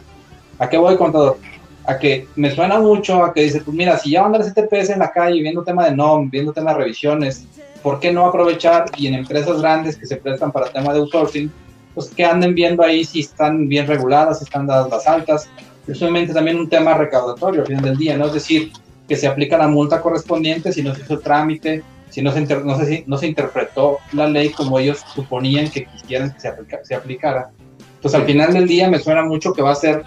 [0.59, 1.39] ¿A qué voy, contador?
[1.87, 4.53] A que me suena mucho a que dice, pues mira, si ya van a dar
[4.53, 7.47] TPS en la calle viendo tema de NOM, viendo tema de revisiones,
[7.83, 11.51] ¿por qué no aprovechar y en empresas grandes que se prestan para tema de outsourcing,
[11.95, 15.49] pues que anden viendo ahí si están bien reguladas, si están dadas las altas?
[15.87, 18.27] Es obviamente también un tema recaudatorio al final del día, ¿no?
[18.27, 18.73] Es decir,
[19.09, 22.41] que se aplica la multa correspondiente si no se hizo el trámite, si no se,
[22.41, 26.53] no, sé si, no se interpretó la ley como ellos suponían que quisieran que se,
[26.83, 27.51] se aplicara.
[27.97, 30.03] Entonces, al final del día me suena mucho que va a ser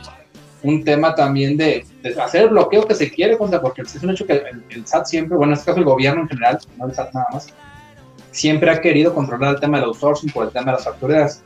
[0.63, 1.85] un tema también de,
[2.21, 5.37] hacer el bloqueo que se quiere contra, porque es un hecho que el, SAT siempre,
[5.37, 7.47] bueno, en este caso el gobierno en general, no el SAT nada más,
[8.31, 11.43] siempre ha querido controlar el tema del outsourcing por el tema de las facturas.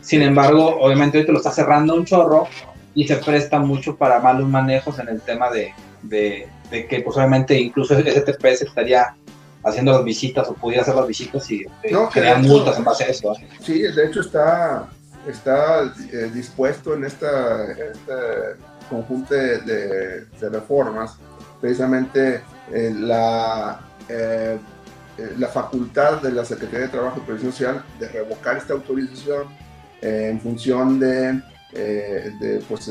[0.00, 2.48] Sin embargo, obviamente hoy te lo está cerrando un chorro
[2.96, 7.14] y se presta mucho para malos manejos en el tema de, de, de que pues
[7.18, 9.14] obviamente incluso ese TPS estaría
[9.62, 13.08] haciendo las visitas o pudiera hacer las visitas y eh, crear multas en base a
[13.08, 13.34] eso.
[13.60, 14.88] Sí, de hecho está,
[15.28, 21.18] está eh, dispuesto en esta, este conjunto de, reformas
[21.60, 22.40] precisamente
[22.72, 23.78] eh, la,
[25.36, 29.48] la facultad de la Secretaría de Trabajo y Previsión Social de revocar esta autorización
[30.00, 32.90] en función de, de pues,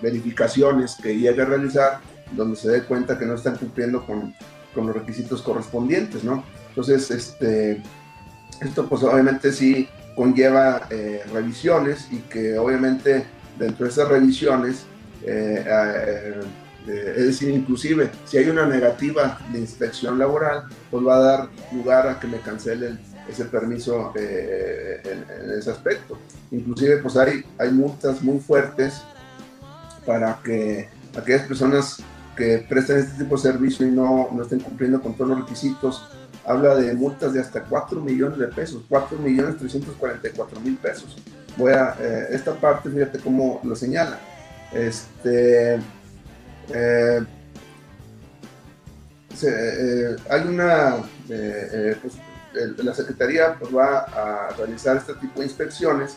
[0.00, 2.00] verificaciones que llegue a realizar
[2.32, 4.34] donde se dé cuenta que no están cumpliendo con
[4.74, 6.44] con los requisitos correspondientes, ¿no?
[6.68, 7.82] Entonces, este,
[8.60, 13.24] esto pues obviamente sí conlleva eh, revisiones y que obviamente
[13.58, 14.84] dentro de esas revisiones
[15.24, 16.40] eh, eh,
[17.16, 22.08] es decir, inclusive si hay una negativa de inspección laboral, pues va a dar lugar
[22.08, 22.98] a que me cancelen
[23.28, 26.18] ese permiso eh, en, ese aspecto.
[26.50, 29.02] Inclusive pues hay, hay multas muy fuertes
[30.06, 32.02] para que aquellas personas
[32.36, 36.08] que prestan este tipo de servicio y no, no estén cumpliendo con todos los requisitos,
[36.48, 41.16] habla de multas de hasta 4 millones de pesos, 4 millones 344 mil pesos.
[41.56, 44.18] Voy a, eh, esta parte, fíjate cómo lo señala.
[44.72, 47.24] Este, eh,
[49.42, 52.14] eh, hay una, pues,
[52.52, 56.16] la Secretaría pues, va a realizar este tipo de inspecciones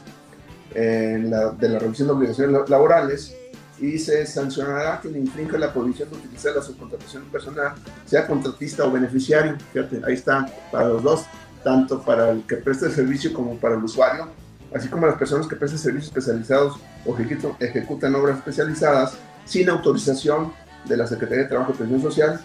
[0.74, 3.36] de la revisión de obligaciones laborales
[3.82, 7.74] y se sancionará quien infrinja la prohibición de utilizar la subcontratación personal,
[8.06, 9.58] sea contratista o beneficiario.
[9.74, 11.26] Fíjate, ahí está para los dos,
[11.64, 14.30] tanto para el que presta el servicio como para el usuario,
[14.74, 17.18] así como las personas que prestan servicios especializados o
[17.60, 20.54] ejecutan obras especializadas sin autorización
[20.86, 22.40] de la Secretaría de Trabajo y Previsión Social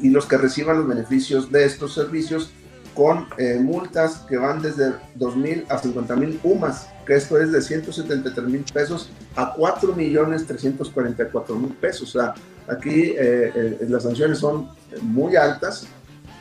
[0.00, 2.50] y los que reciban los beneficios de estos servicios
[2.98, 8.48] con eh, multas que van desde 2.000 a 50.000 UMAS, que esto es de 173
[8.48, 12.16] mil pesos a 4 millones 344 mil pesos.
[12.16, 12.34] O sea,
[12.66, 15.86] aquí eh, eh, las sanciones son muy altas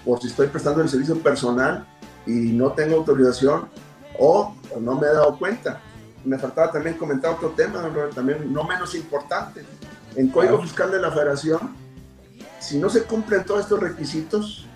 [0.04, 1.86] por si estoy prestando el servicio personal
[2.26, 3.70] y no tengo autorización
[4.18, 5.80] o, no me he dado cuenta.
[6.26, 9.64] Me faltaba también comentar otro tema, también no menos importante.
[10.16, 11.76] En Código Fiscal de la Federación,
[12.60, 14.68] si no se cumplen todos estos requisitos,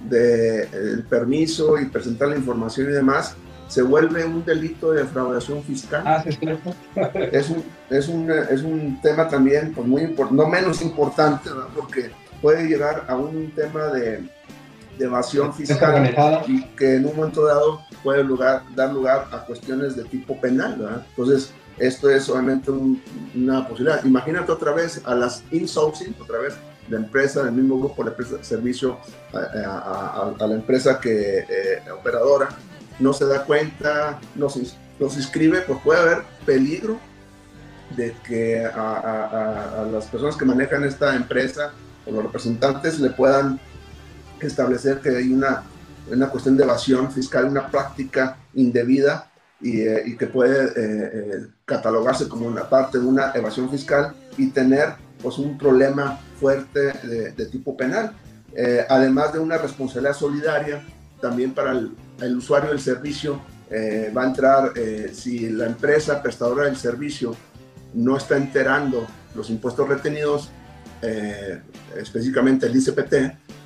[0.00, 3.36] del permiso y presentar la información y demás,
[3.68, 6.02] se vuelve un delito de defraudación fiscal.
[6.04, 6.36] Ah, sí,
[7.32, 12.10] es, un, es, un, es un tema también pues, muy no menos importante, porque
[12.42, 14.28] puede llegar a un tema de,
[14.98, 16.14] de evasión fiscal
[16.48, 20.76] y que en un momento dado puede lugar, dar lugar a cuestiones de tipo penal.
[20.76, 21.06] ¿verdad?
[21.10, 22.72] Entonces, esto es obviamente
[23.34, 24.04] una posibilidad.
[24.04, 26.54] Imagínate otra vez a las insourcing, otra vez
[26.90, 28.98] la empresa, del mismo grupo le presta servicio
[29.32, 32.48] a, la empresa que eh, operadora,
[32.98, 34.60] no se da cuenta, no se,
[35.00, 36.98] inscribe, pues puede haber peligro
[37.96, 41.72] de que a, las personas que manejan esta empresa
[42.06, 43.58] o los representantes le puedan
[44.40, 45.62] establecer que hay una,
[46.10, 52.46] una cuestión de evasión fiscal, una práctica indebida y, eh, que puede eh, catalogarse como
[52.46, 58.12] una parte de una evasión fiscal y tener pues un problema fuerte de, tipo penal,
[58.54, 60.82] eh, además de una responsabilidad solidaria
[61.20, 63.40] también para el, usuario del servicio.
[63.70, 67.36] Eh, va a entrar, eh, si la empresa prestadora del servicio
[67.94, 70.50] no está enterando los impuestos retenidos,
[71.96, 73.14] específicamente el ICPT,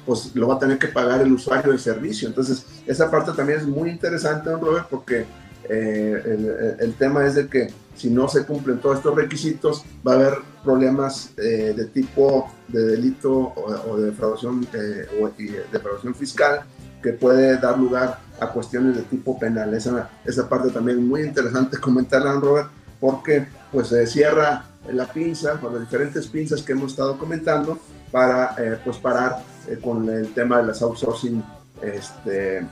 [0.07, 2.29] pues lo va a tener que pagar el usuario del servicio.
[2.29, 5.27] Entonces, esa parte también es muy interesante, Robert, porque
[5.69, 10.15] el, el, tema es de que si no se cumplen todos estos requisitos, va a
[10.17, 15.31] haber problemas eh, de tipo de delito o, de defraudación, eh, o,
[15.73, 16.61] defraudación fiscal
[17.03, 19.75] que puede dar lugar a cuestiones de tipo penal.
[19.75, 25.75] Esa, esa parte también muy interesante comentarla, Robert, porque pues se cierra la pinza con
[25.75, 27.79] las diferentes pinzas que hemos estado comentando
[28.11, 29.39] para eh, pues parar
[29.83, 31.43] con el tema de las outsourcing
[31.83, 32.67] este,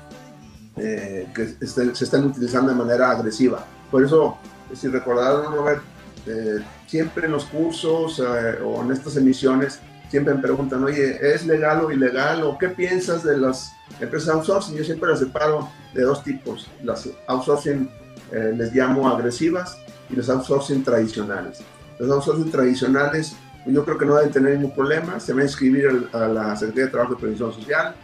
[0.74, 3.64] que este, se están utilizando de manera agresiva.
[3.90, 4.38] Por eso
[4.74, 5.82] si recordaron, Robert,
[6.26, 11.46] eh, siempre en los cursos eh, o en estas emisiones, siempre me preguntan, oye, ¿es
[11.46, 12.42] legal o ilegal?
[12.42, 14.76] ¿O qué piensas de las empresas outsourcing?
[14.76, 16.70] Yo siempre las separo de dos tipos.
[16.82, 17.90] Las outsourcing
[18.30, 19.78] eh, les llamo agresivas
[20.11, 21.61] y las outsourcing tradicionales.
[21.98, 23.35] Las outsourcing tradicionales,
[23.66, 25.18] yo creo que no deben tener ningún problema.
[25.18, 27.94] Se van a inscribir a la Secretaría de Trabajo y Previsión Social,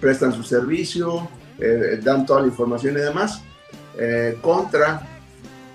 [0.00, 1.28] prestan su servicio,
[2.02, 3.42] dan toda la información y demás.
[4.40, 5.02] contra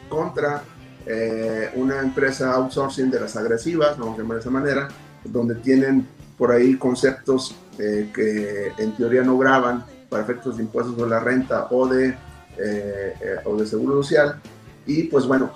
[0.09, 0.63] contra
[1.05, 4.87] eh, una empresa outsourcing de las agresivas, vamos a llamar de esa manera,
[5.23, 10.97] donde tienen por ahí conceptos eh, que en teoría no graban para efectos de impuestos
[10.97, 12.15] de la renta o de,
[12.57, 13.13] eh,
[13.45, 14.41] o de seguro social.
[14.85, 15.51] Y pues bueno,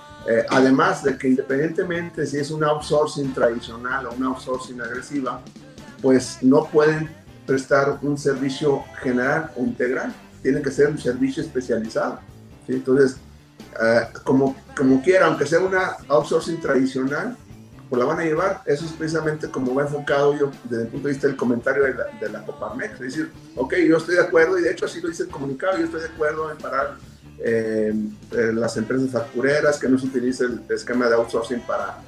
[0.49, 5.41] además de que independientemente si es un outsourcing tradicional o una outsourcing agresiva,
[6.01, 7.09] pues no pueden
[7.45, 12.19] prestar un servicio general o integral, tiene que ser un servicio especializado.
[12.67, 13.17] Entonces,
[13.81, 17.35] eh, como, como quiera, aunque sea una outsourcing tradicional,
[17.89, 18.61] pues la van a llevar.
[18.65, 21.93] Eso es precisamente como va enfocado yo desde el punto de vista del comentario de
[21.93, 22.93] la, de la Coparmex.
[22.93, 25.77] Es decir, ok, yo estoy de acuerdo, y de hecho así lo dice el comunicado,
[25.77, 26.97] yo estoy de acuerdo en parar
[27.39, 27.93] eh,
[28.31, 32.01] eh, las empresas factureras, que no se utilice el esquema de outsourcing para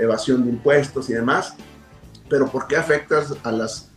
[0.00, 1.54] evasión de impuestos y demás.
[2.28, 3.87] Pero ¿por qué afectas a las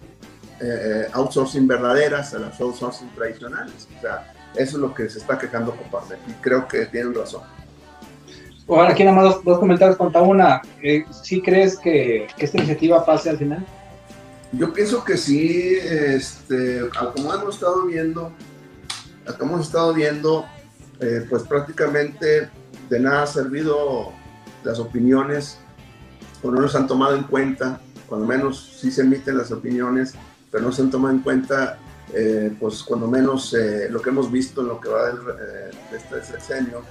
[1.13, 3.87] outsourcing verdaderas, a las outsourcing tradicionales?
[3.97, 7.41] O sea, eso es lo que se está quejando Coparmex y creo que tienen razón.
[8.67, 10.61] Bueno, aquí nada más dos, comentarios contra una.
[10.81, 13.65] Eh, ¿Sí crees que, que, esta iniciativa pase al final?
[14.53, 16.81] Yo pienso que sí, este,
[17.15, 18.31] como hemos estado viendo,
[19.39, 20.45] como hemos estado viendo,
[20.99, 22.49] eh, pues prácticamente
[22.89, 24.11] de nada ha servido
[24.63, 25.57] las opiniones,
[26.43, 30.15] o no nos han tomado en cuenta, cuando menos sí se emiten las opiniones,
[30.51, 31.79] pero no se han tomado en cuenta,
[32.13, 35.97] eh, pues cuando menos eh, lo que hemos visto en lo que va del, de
[35.97, 36.83] este sexenio,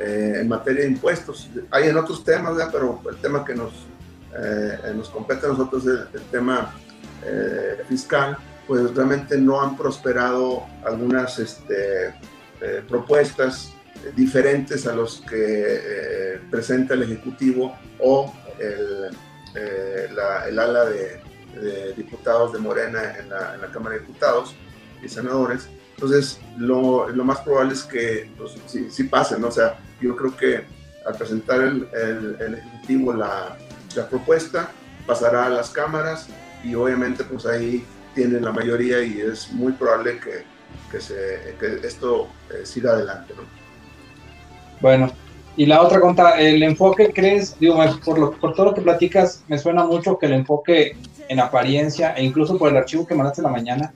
[0.00, 1.48] en materia de impuestos.
[1.70, 3.72] Hay en otros temas, pero el tema que nos,
[4.96, 6.74] nos compete a nosotros es el tema
[7.88, 8.36] fiscal,
[8.66, 12.08] pues realmente no han prosperado algunas este,
[12.60, 13.72] eh, propuestas
[14.14, 19.10] diferentes a los que eh, presenta el Ejecutivo o el,
[19.56, 20.08] eh,
[20.48, 21.20] el ala de,
[21.96, 24.54] diputados de Morena en la, Cámara de Diputados
[25.02, 25.68] y senadores.
[25.94, 29.48] Entonces, lo, lo más probable es que pues, sí, sí pase, ¿no?
[29.48, 30.64] O sea, yo creo que
[31.06, 31.88] al presentar el,
[32.40, 33.56] el Ejecutivo la,
[33.94, 34.70] la propuesta,
[35.06, 36.28] pasará a las cámaras
[36.64, 37.84] y obviamente pues ahí
[38.14, 40.44] tiene la mayoría y es muy probable que,
[40.90, 43.34] que, se, que esto eh, siga adelante.
[43.36, 43.42] ¿no?
[44.80, 45.12] Bueno,
[45.56, 47.58] y la otra contra, el enfoque, ¿crees?
[47.58, 50.96] Digo, por, lo, por todo lo que platicas, me suena mucho que el enfoque
[51.28, 53.94] en apariencia e incluso por el archivo que mandaste en la mañana,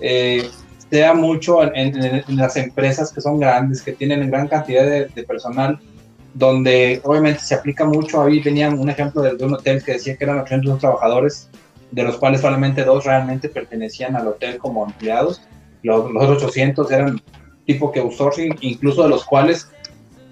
[0.00, 0.48] eh,
[0.90, 5.78] sea mucho en, en, las empresas que son grandes, que tienen gran cantidad de, personal,
[6.34, 8.22] donde obviamente se aplica mucho.
[8.22, 11.48] Ahí tenían un ejemplo de, de un hotel que decía que eran 800 trabajadores
[11.90, 15.42] de los cuales solamente dos realmente pertenecían al hotel como empleados.
[15.82, 17.22] Los, los otros 800 eran
[17.66, 19.70] tipo que outsourcing, incluso de los cuales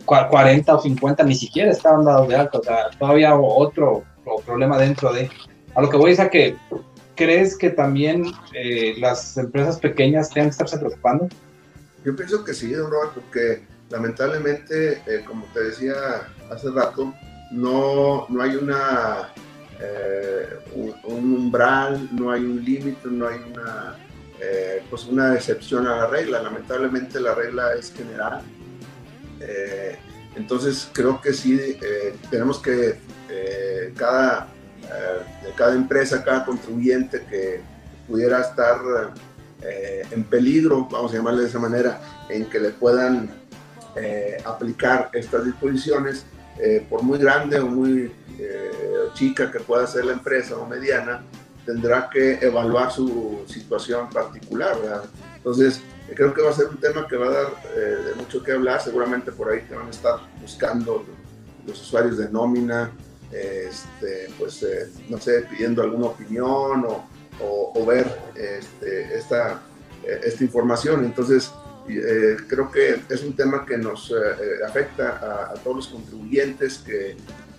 [0.05, 2.59] 40 o 50 ni siquiera estaban dados de alta.
[2.59, 4.03] O sea, todavía otro
[4.45, 5.30] problema dentro de...
[5.74, 6.56] A lo que voy es a que,
[7.16, 11.28] ¿crees que también eh, las empresas pequeñas tengan que estarse preocupando?
[12.04, 15.94] Yo pienso que sí, don Robert, porque lamentablemente, eh, como te decía
[16.50, 17.14] hace rato,
[17.52, 19.32] no, no hay una
[19.80, 23.96] eh, un, umbral, no hay un límite, no hay una,
[24.90, 26.42] pues una excepción a la regla.
[26.42, 28.42] Lamentablemente la regla es general.
[30.34, 31.78] Entonces creo que sí,
[32.30, 32.98] tenemos que
[33.96, 34.48] cada,
[35.57, 37.61] cada empresa, cada contribuyente que
[38.07, 38.80] pudiera estar
[39.62, 43.30] en peligro, vamos a llamarle de esa manera, en que le puedan
[44.45, 46.24] aplicar estas disposiciones,
[46.88, 48.12] por muy grande o muy
[49.14, 51.22] chica que pueda ser la empresa o mediana,
[51.64, 54.76] tendrá que evaluar su situación particular.
[55.36, 55.80] Entonces,
[56.14, 58.53] creo que va a ser un tema que va a dar eh, de mucho que
[58.53, 58.80] hablar.
[58.80, 61.05] Seguramente por ahí te van a estar buscando
[61.66, 62.90] los usuarios de nómina,
[63.33, 67.05] este, pues, eh, no sé, pidiendo alguna opinión o,
[67.41, 68.07] o, ver
[68.37, 69.62] este, esta,
[70.05, 71.05] eh, esta información.
[71.05, 71.51] Entonces,
[72.49, 74.14] creo que es un tema que nos
[74.64, 77.16] afecta a, todos los contribuyentes que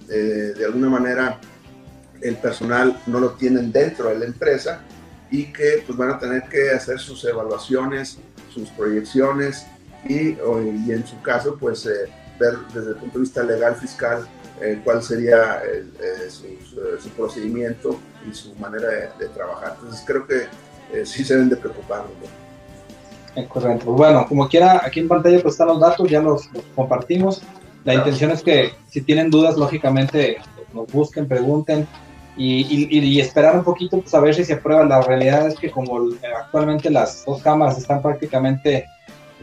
[0.07, 1.41] de alguna manera
[2.21, 4.81] el personal no lo tienen dentro de la empresa
[5.29, 8.17] y que pues van a tener que hacer sus evaluaciones,
[8.53, 9.65] sus proyecciones
[10.05, 12.09] y, y en su caso pues eh,
[12.39, 14.27] ver desde el punto de vista legal fiscal
[14.63, 17.99] eh, cuál sería eh, su, procedimiento
[18.29, 18.87] y su manera
[19.19, 19.73] de, trabajar.
[19.75, 22.03] Entonces creo que sí se deben de preocupar.
[23.49, 23.91] Correcto.
[23.91, 27.41] Bueno, como quiera, aquí en pantalla pues están los datos, ya los, compartimos.
[27.83, 30.37] La intención es que si tienen dudas, lógicamente
[30.73, 31.87] nos busquen, pregunten
[32.37, 34.85] y, esperar un poquito pues, a ver si se aprueba.
[34.85, 35.99] La realidad es que como
[36.37, 38.85] actualmente las dos cámaras están prácticamente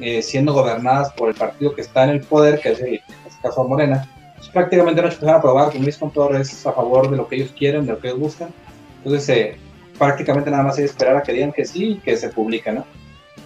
[0.01, 3.03] eh, siendo gobernadas por el partido que está en el poder, que es el, en
[3.27, 4.09] este caso Morena,
[4.41, 7.37] pues, prácticamente no se a aprobar, como Luis Contador es a favor de lo que
[7.37, 8.49] ellos quieren, de lo que ellos buscan.
[9.05, 9.57] Entonces, eh,
[9.99, 12.73] prácticamente nada más hay que esperar a que digan que sí y que se publique,
[12.73, 12.87] ¿no?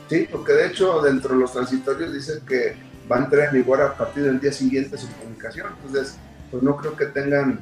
[0.09, 2.77] Sí, porque de hecho dentro de los transitorios dicen que
[3.11, 5.67] va a entrar en vigor a partir del día siguiente su publicación.
[5.77, 6.17] Entonces,
[6.53, 7.61] pues no creo que tengan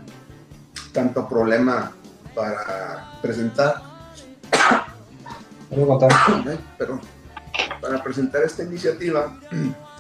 [0.93, 1.93] tanto problema
[2.35, 3.83] para presentar.
[6.77, 7.01] Perdón,
[7.81, 9.35] para presentar esta iniciativa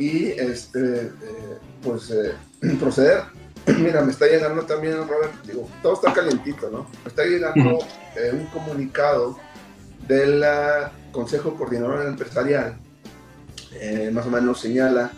[0.00, 2.32] y este, eh, pues eh,
[2.80, 3.22] proceder.
[3.78, 6.86] Mira, me está llegando también, Robert, digo, todo está calientito, ¿no?
[7.04, 7.78] Me está llegando
[8.16, 9.38] eh, un comunicado
[10.08, 10.42] del
[11.12, 12.76] Consejo Coordinador Empresarial,
[14.12, 15.12] más o menos señala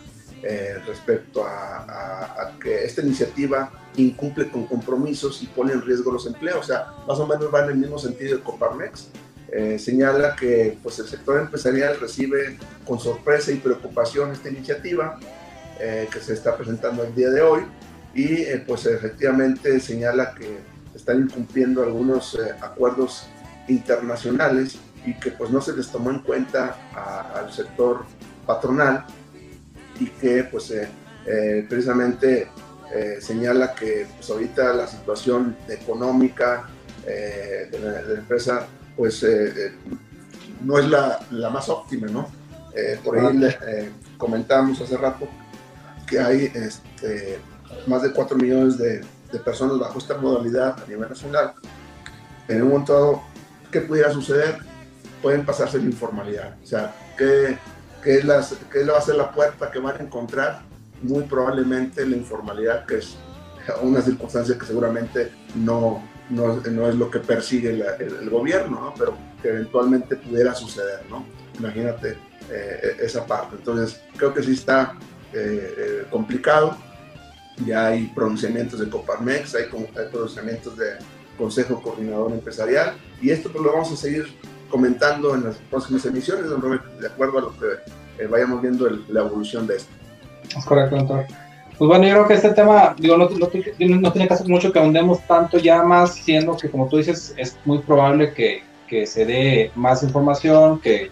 [0.85, 6.59] respecto a, que esta iniciativa incumple con compromisos y pone en riesgo los empleos.
[6.59, 9.07] O sea, más o menos va en el mismo sentido de Coparmex.
[9.55, 15.19] Eh, señala que pues, el sector empresarial recibe con sorpresa y preocupación esta iniciativa
[15.79, 17.61] eh, que se está presentando el día de hoy
[18.15, 20.57] y eh, pues efectivamente señala que
[20.95, 23.27] están incumpliendo algunos acuerdos
[23.67, 26.75] internacionales y que pues no se les tomó en cuenta
[27.35, 28.05] al sector
[28.47, 29.05] patronal
[29.99, 30.73] y que pues
[31.67, 32.47] precisamente
[33.19, 36.69] señala que pues, ahorita la situación económica
[37.05, 39.25] de la, empresa pues
[40.61, 42.27] no es la, la, más óptima, ¿no?
[43.03, 43.57] por ahí le,
[44.17, 45.27] comentábamos hace rato
[46.07, 47.39] que hay este,
[47.87, 51.53] más de 4 millones de, de, personas bajo esta modalidad a nivel nacional.
[52.47, 53.23] En un momento dado,
[53.71, 54.57] ¿qué pudiera suceder?
[55.21, 56.55] Pueden pasarse en informalidad.
[56.61, 57.57] O sea, ¿qué,
[58.03, 60.61] qué, es las, ¿qué va a ser la puerta que van a encontrar?
[61.01, 63.15] Muy probablemente la informalidad, que es
[63.81, 67.69] una circunstancia que seguramente no, no, es lo que persigue
[67.99, 68.93] el, gobierno, ¿no?
[68.97, 71.01] pero que eventualmente pudiera suceder.
[71.09, 71.25] ¿no?
[71.59, 72.17] Imagínate
[72.49, 73.55] eh, esa parte.
[73.57, 74.97] Entonces, creo que sí está
[75.33, 76.77] eh, eh, complicado.
[77.65, 79.65] Ya hay pronunciamientos de Coparmex, hay,
[80.11, 80.97] pronunciamientos de
[81.37, 84.25] Consejo Coordinador Empresarial y esto pues lo vamos a seguir
[84.69, 89.21] comentando en las próximas emisiones, don Robert, de acuerdo a lo que vayamos viendo la
[89.21, 89.91] evolución de esto.
[90.57, 91.25] Es correcto, doctor.
[91.77, 94.71] Pues bueno, yo creo que este tema, digo, no, no, no tiene que hacer mucho
[94.71, 99.07] que ahondemos tanto ya más, siendo que como tú dices, es muy probable que, que
[99.07, 101.09] se dé más información, que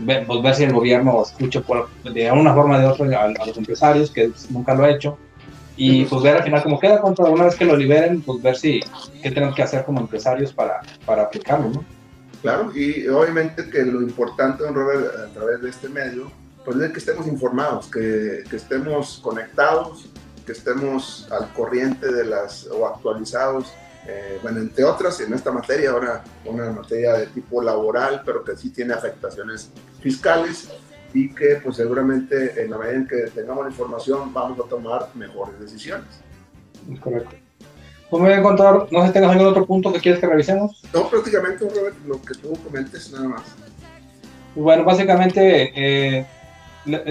[0.00, 3.46] ver, pues, ver si el gobierno escucha por, de alguna forma o de otra a,
[3.46, 5.18] los empresarios, que nunca lo ha hecho,
[5.76, 8.56] y pues ver al final cómo queda, contra una vez que lo liberen, pues ver
[8.56, 8.80] si
[9.22, 11.84] qué tenemos que hacer como empresarios para, para aplicarlo, ¿no?
[12.42, 16.30] Claro, y obviamente que lo importante, don Robert, a través de este medio,
[16.68, 20.10] pues es que estemos informados, que, que estemos conectados,
[20.44, 23.72] que estemos al corriente de las, o actualizados
[24.06, 28.56] eh, bueno, entre otras, en esta materia, ahora una materia de tipo laboral, pero que
[28.56, 30.70] sí tiene afectaciones fiscales
[31.12, 35.08] y que pues seguramente en la medida en que tengamos la información vamos a tomar
[35.14, 36.06] mejores decisiones.
[37.00, 37.36] Correcto.
[38.08, 38.90] ¿Cómo voy a encontrar?
[38.90, 40.82] No sé si tengas algún otro punto que quieres que revisemos.
[40.94, 43.42] No, prácticamente, Robert, lo que tú comentes nada más.
[44.54, 46.26] Bueno, básicamente eh,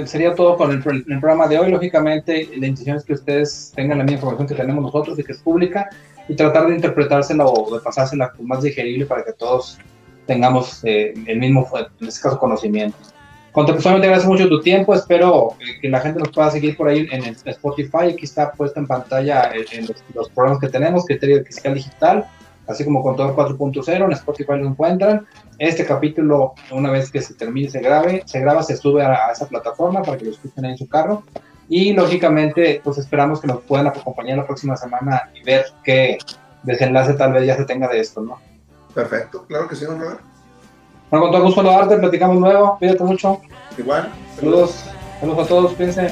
[0.05, 1.72] sería todo con el, el, programa de hoy.
[1.72, 5.34] Lógicamente, la intención es que ustedes tengan la misma información que tenemos nosotros y que
[5.34, 5.89] es pública
[6.28, 9.78] y tratar de interpretársela o de pasársela más digerible para que todos
[10.26, 11.68] tengamos eh, el mismo,
[11.99, 12.97] en este caso, conocimiento.
[13.65, 14.93] Personalmente, gracias mucho tu tiempo.
[14.93, 18.11] Espero eh, que la gente nos pueda seguir por ahí en Spotify.
[18.13, 22.26] Aquí está puesta en pantalla eh, en, los, programas que tenemos, Criterio Fiscal Digital,
[22.68, 24.05] así como Contador 4.0.
[24.05, 25.26] En Spotify lo encuentran.
[25.59, 29.31] Este capítulo, una vez que se termine, se grabe, se graba, se sube a, a
[29.31, 31.23] esa plataforma para que lo escuchen ahí en su carro.
[31.69, 36.17] Y lógicamente, pues esperamos que nos puedan acompañar la próxima semana y ver qué
[36.63, 38.39] desenlace tal vez ya se tenga de esto, ¿no?
[38.93, 40.21] Perfecto, claro que sí, don Robert.
[41.09, 43.39] Bueno, con todo gusto saludarte, platicamos nuevo, cuídate mucho.
[43.77, 44.11] Igual.
[44.35, 44.83] Saludos,
[45.19, 46.11] saludos a todos, piensen.